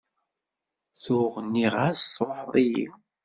Tuɣ 1.03 1.33
nniɣ-as 1.45 2.01
truḥeḍ-iyi. 2.13 2.87